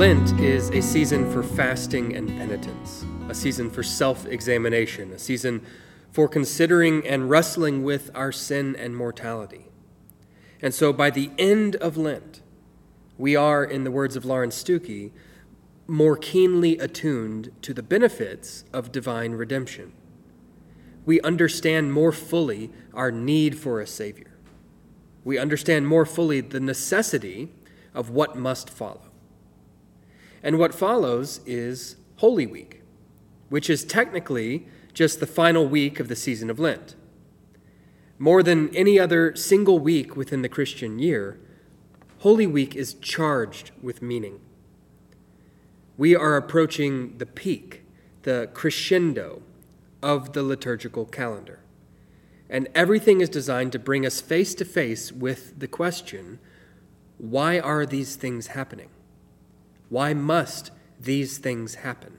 [0.00, 5.60] Lent is a season for fasting and penitence, a season for self examination, a season
[6.10, 9.66] for considering and wrestling with our sin and mortality.
[10.62, 12.40] And so by the end of Lent,
[13.18, 15.10] we are, in the words of Laurence Stookey,
[15.86, 19.92] more keenly attuned to the benefits of divine redemption.
[21.04, 24.32] We understand more fully our need for a Savior.
[25.24, 27.52] We understand more fully the necessity
[27.92, 29.09] of what must follow.
[30.42, 32.82] And what follows is Holy Week,
[33.48, 36.94] which is technically just the final week of the season of Lent.
[38.18, 41.38] More than any other single week within the Christian year,
[42.18, 44.40] Holy Week is charged with meaning.
[45.96, 47.82] We are approaching the peak,
[48.22, 49.42] the crescendo
[50.02, 51.60] of the liturgical calendar.
[52.48, 56.38] And everything is designed to bring us face to face with the question
[57.16, 58.88] why are these things happening?
[59.90, 62.16] Why must these things happen?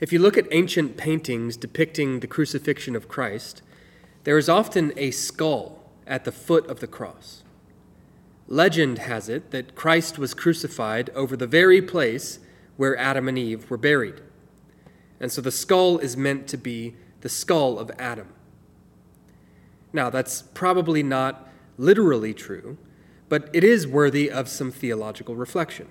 [0.00, 3.62] If you look at ancient paintings depicting the crucifixion of Christ,
[4.24, 7.44] there is often a skull at the foot of the cross.
[8.48, 12.40] Legend has it that Christ was crucified over the very place
[12.76, 14.22] where Adam and Eve were buried.
[15.20, 18.28] And so the skull is meant to be the skull of Adam.
[19.92, 22.78] Now, that's probably not literally true,
[23.30, 25.88] but it is worthy of some theological reflection.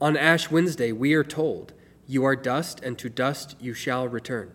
[0.00, 1.74] On Ash Wednesday, we are told,
[2.08, 4.52] You are dust, and to dust you shall return.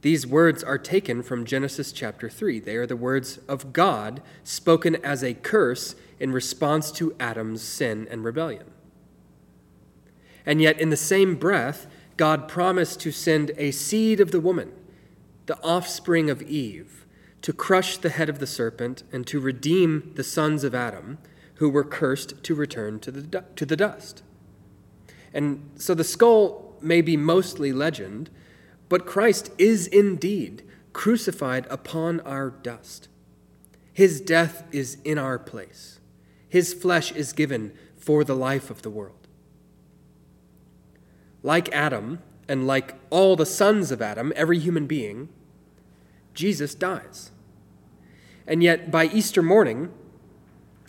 [0.00, 2.60] These words are taken from Genesis chapter 3.
[2.60, 8.08] They are the words of God spoken as a curse in response to Adam's sin
[8.10, 8.70] and rebellion.
[10.46, 14.72] And yet, in the same breath, God promised to send a seed of the woman,
[15.44, 17.05] the offspring of Eve,
[17.46, 21.16] to crush the head of the serpent and to redeem the sons of Adam
[21.54, 24.24] who were cursed to return to the, to the dust.
[25.32, 28.30] And so the skull may be mostly legend,
[28.88, 33.06] but Christ is indeed crucified upon our dust.
[33.92, 36.00] His death is in our place.
[36.48, 39.28] His flesh is given for the life of the world.
[41.44, 42.18] Like Adam,
[42.48, 45.28] and like all the sons of Adam, every human being,
[46.34, 47.30] Jesus dies.
[48.46, 49.92] And yet, by Easter morning,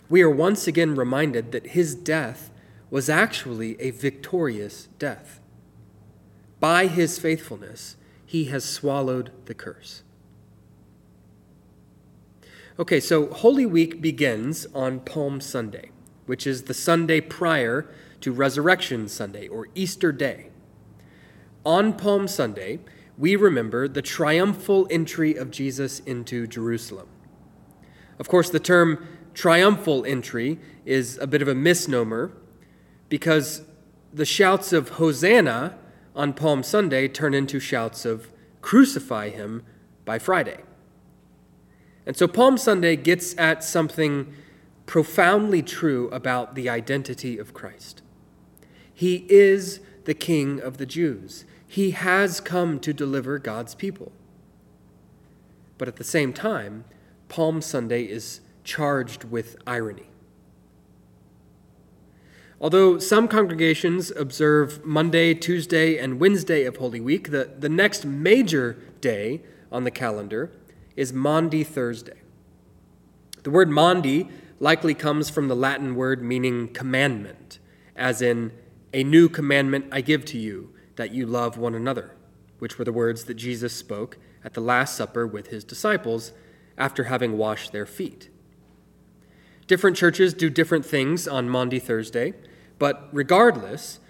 [0.08, 2.50] we are once again reminded that his death
[2.90, 5.40] was actually a victorious death.
[6.60, 10.02] By his faithfulness, he has swallowed the curse.
[12.78, 15.90] Okay, so Holy Week begins on Palm Sunday,
[16.26, 17.90] which is the Sunday prior
[18.20, 20.50] to Resurrection Sunday or Easter Day.
[21.66, 22.78] On Palm Sunday,
[23.16, 27.08] we remember the triumphal entry of Jesus into Jerusalem.
[28.18, 32.32] Of course, the term triumphal entry is a bit of a misnomer
[33.08, 33.62] because
[34.12, 35.78] the shouts of Hosanna
[36.16, 38.28] on Palm Sunday turn into shouts of
[38.60, 39.62] crucify him
[40.04, 40.62] by Friday.
[42.06, 44.32] And so Palm Sunday gets at something
[44.86, 48.02] profoundly true about the identity of Christ.
[48.92, 51.44] He is the King of the Jews.
[51.66, 54.10] He has come to deliver God's people.
[55.76, 56.84] But at the same time,
[57.28, 60.08] Palm Sunday is charged with irony.
[62.60, 68.76] Although some congregations observe Monday, Tuesday, and Wednesday of Holy Week, the, the next major
[69.00, 70.50] day on the calendar
[70.96, 72.20] is Maundy Thursday.
[73.44, 74.28] The word Maundy
[74.58, 77.60] likely comes from the Latin word meaning commandment,
[77.94, 78.52] as in,
[78.92, 82.16] a new commandment I give to you, that you love one another,
[82.58, 86.32] which were the words that Jesus spoke at the Last Supper with his disciples
[86.78, 88.30] after having washed their feet.
[89.66, 92.32] Different churches do different things on Maundy Thursday,
[92.78, 94.00] but regardless,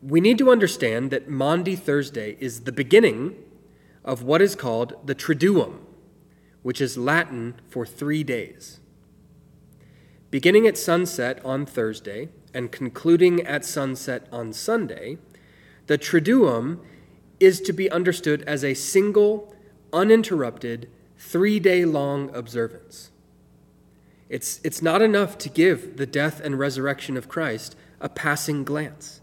[0.00, 3.34] we need to understand that Maundy Thursday is the beginning
[4.04, 5.78] of what is called the Triduum,
[6.62, 8.78] which is Latin for three days.
[10.30, 15.18] Beginning at sunset on Thursday and concluding at sunset on Sunday,
[15.86, 16.78] the Triduum
[17.40, 19.54] is to be understood as a single,
[19.92, 23.10] uninterrupted, three day long observance.
[24.28, 29.20] It's, it's not enough to give the death and resurrection of Christ a passing glance.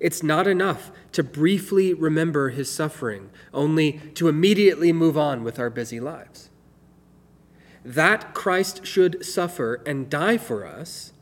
[0.00, 5.68] It's not enough to briefly remember his suffering, only to immediately move on with our
[5.68, 6.48] busy lives.
[7.84, 11.12] That Christ should suffer and die for us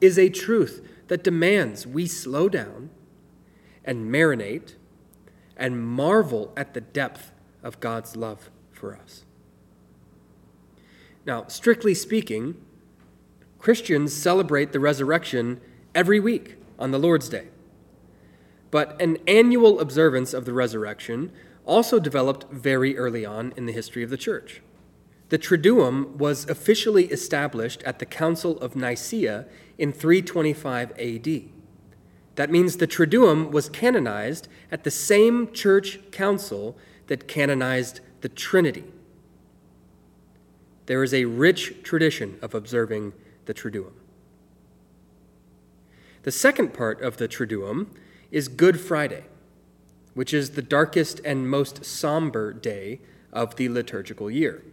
[0.00, 2.90] is a truth that demands we slow down
[3.84, 4.74] and marinate
[5.56, 7.30] and marvel at the depth
[7.62, 9.24] of God's love for us.
[11.24, 12.54] Now, strictly speaking,
[13.58, 15.60] Christians celebrate the resurrection
[15.94, 17.48] every week on the Lord's Day.
[18.70, 21.32] But an annual observance of the resurrection
[21.64, 24.62] also developed very early on in the history of the church.
[25.28, 29.46] The Triduum was officially established at the Council of Nicaea
[29.76, 31.42] in 325 AD.
[32.36, 36.76] That means the Triduum was canonized at the same church council
[37.08, 38.84] that canonized the Trinity.
[40.86, 43.12] There is a rich tradition of observing
[43.46, 43.92] the Triduum.
[46.22, 47.88] The second part of the Triduum
[48.30, 49.24] is Good Friday,
[50.14, 53.00] which is the darkest and most somber day
[53.32, 54.64] of the liturgical year.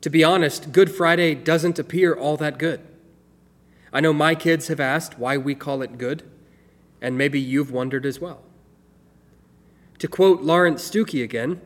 [0.00, 2.80] To be honest, Good Friday doesn't appear all that good.
[3.92, 6.22] I know my kids have asked why we call it good,
[7.00, 8.42] and maybe you've wondered as well.
[9.98, 11.60] To quote Laurence Stookey again,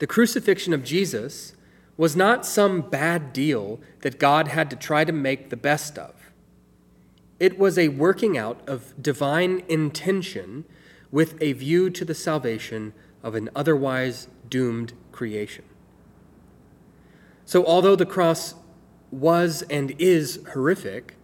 [0.00, 1.54] the crucifixion of Jesus
[1.96, 6.32] was not some bad deal that God had to try to make the best of.
[7.38, 10.64] It was a working out of divine intention
[11.10, 15.64] with a view to the salvation of an otherwise doomed creation.
[17.44, 18.54] So, although the cross
[19.10, 21.16] was and is horrific,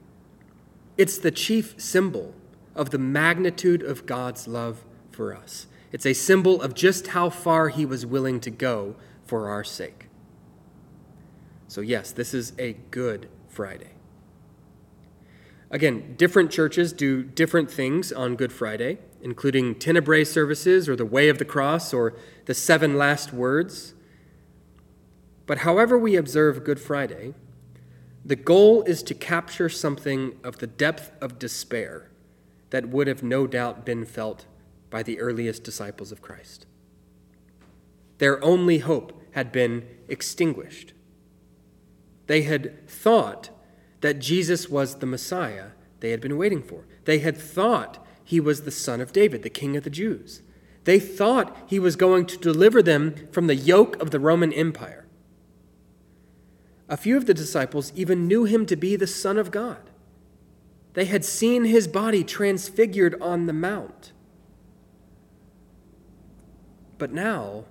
[0.99, 2.35] it's the chief symbol
[2.75, 5.67] of the magnitude of God's love for us.
[5.93, 10.09] It's a symbol of just how far he was willing to go for our sake.
[11.69, 13.93] So, yes, this is a good Friday.
[15.71, 21.29] Again, different churches do different things on Good Friday, including Tenebrae services or the Way
[21.29, 23.95] of the Cross or the seven last words.
[25.45, 27.35] But however we observe Good Friday,
[28.25, 32.11] the goal is to capture something of the depth of despair
[32.71, 34.47] that would have no doubt been felt
[34.91, 36.67] by the earliest disciples of Christ.
[38.19, 40.93] Their only hope had been extinguished.
[42.27, 43.51] They had thought
[44.01, 45.69] that Jesus was the Messiah
[46.01, 46.85] they had been waiting for.
[47.05, 50.43] They had thought he was the son of David, the king of the Jews.
[50.85, 55.07] They thought he was going to deliver them from the yoke of the Roman Empire.
[56.89, 59.91] A few of the disciples even knew him to be the Son of God.
[60.95, 64.13] They had seen his body transfigured on the Mount.
[66.99, 67.65] But now,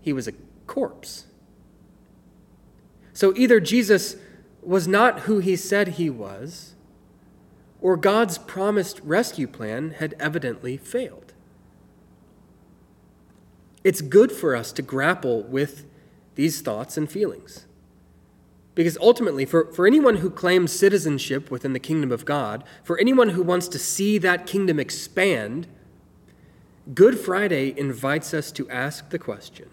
[0.00, 0.32] he was a
[0.66, 1.26] corpse.
[3.12, 4.16] So either Jesus
[4.62, 6.74] was not who he said he was,
[7.80, 11.32] or God's promised rescue plan had evidently failed.
[13.82, 15.86] It's good for us to grapple with
[16.34, 17.66] these thoughts and feelings.
[18.74, 23.30] Because ultimately, for, for anyone who claims citizenship within the kingdom of God, for anyone
[23.30, 25.66] who wants to see that kingdom expand,
[26.94, 29.68] Good Friday invites us to ask the question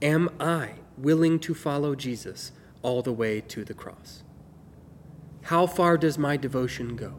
[0.00, 4.22] Am I willing to follow Jesus all the way to the cross?
[5.42, 7.14] How far does my devotion go?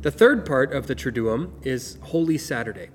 [0.00, 2.90] The third part of the Triduum is Holy Saturday,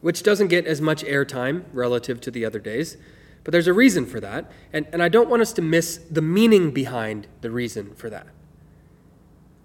[0.00, 2.96] which doesn't get as much airtime relative to the other days,
[3.44, 6.22] but there's a reason for that, and, and I don't want us to miss the
[6.22, 8.26] meaning behind the reason for that.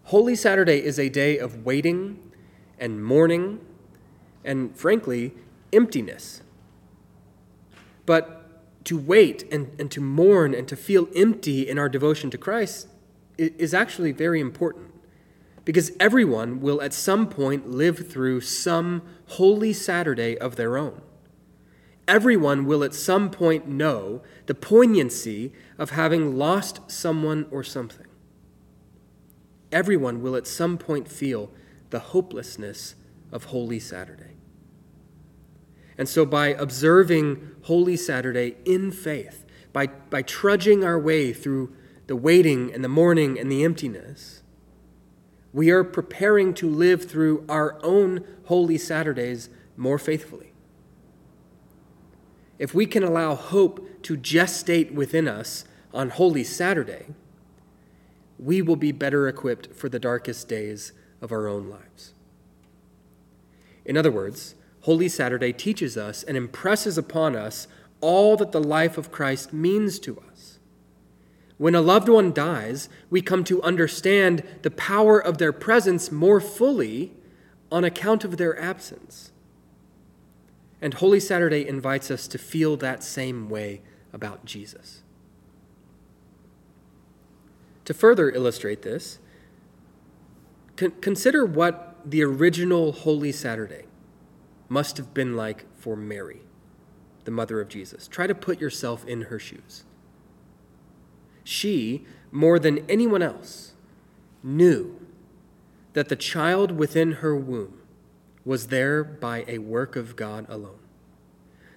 [0.05, 2.19] Holy Saturday is a day of waiting
[2.77, 3.59] and mourning
[4.43, 5.33] and, frankly,
[5.71, 6.41] emptiness.
[8.05, 12.37] But to wait and, and to mourn and to feel empty in our devotion to
[12.37, 12.87] Christ
[13.37, 14.91] is actually very important
[15.63, 21.01] because everyone will at some point live through some holy Saturday of their own.
[22.07, 28.07] Everyone will at some point know the poignancy of having lost someone or something.
[29.71, 31.51] Everyone will at some point feel
[31.89, 32.95] the hopelessness
[33.31, 34.35] of Holy Saturday.
[35.97, 41.73] And so, by observing Holy Saturday in faith, by, by trudging our way through
[42.07, 44.41] the waiting and the mourning and the emptiness,
[45.53, 50.53] we are preparing to live through our own Holy Saturdays more faithfully.
[52.57, 57.07] If we can allow hope to gestate within us on Holy Saturday,
[58.41, 62.13] we will be better equipped for the darkest days of our own lives.
[63.85, 67.67] In other words, Holy Saturday teaches us and impresses upon us
[68.01, 70.57] all that the life of Christ means to us.
[71.57, 76.41] When a loved one dies, we come to understand the power of their presence more
[76.41, 77.13] fully
[77.71, 79.31] on account of their absence.
[80.81, 83.81] And Holy Saturday invites us to feel that same way
[84.11, 85.03] about Jesus.
[87.91, 89.19] To further illustrate this,
[90.77, 93.83] con- consider what the original Holy Saturday
[94.69, 96.39] must have been like for Mary.
[97.25, 98.07] the mother of Jesus.
[98.07, 99.83] Try to put yourself in her shoes.
[101.43, 103.73] She, more than anyone else,
[104.41, 105.05] knew
[105.91, 107.81] that the child within her womb
[108.45, 110.79] was there by a work of God alone.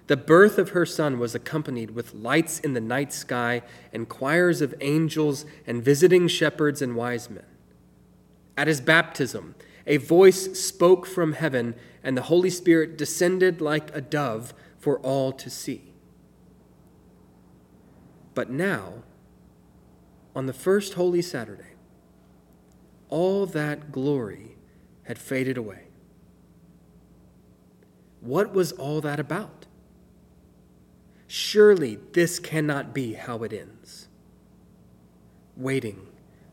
[0.07, 4.61] The birth of her son was accompanied with lights in the night sky and choirs
[4.61, 7.45] of angels and visiting shepherds and wise men.
[8.55, 9.55] At his baptism,
[9.87, 15.31] a voice spoke from heaven, and the Holy Spirit descended like a dove for all
[15.31, 15.91] to see.
[18.33, 19.03] But now,
[20.35, 21.73] on the first Holy Saturday,
[23.09, 24.57] all that glory
[25.03, 25.83] had faded away.
[28.19, 29.64] What was all that about?
[31.27, 34.07] Surely this cannot be how it ends.
[35.57, 36.07] Waiting,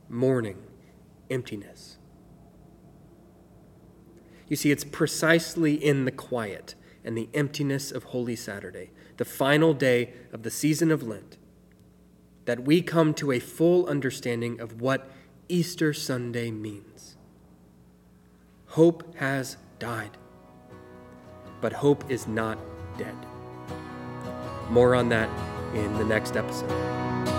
[0.09, 0.63] mourning,
[1.31, 1.99] emptiness.
[4.49, 6.75] You see, it's precisely in the quiet
[7.05, 11.39] and the emptiness of Holy Saturday, the final day of the season of Lent,
[12.45, 15.11] that we come to a full understanding of what
[15.49, 17.17] Easter Sunday means.
[18.69, 20.17] Hope has died,
[21.61, 22.59] but hope is not
[22.97, 23.17] dead.
[24.71, 25.29] More on that
[25.75, 27.32] in the next episode.